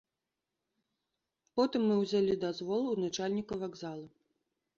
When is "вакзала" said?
3.67-4.07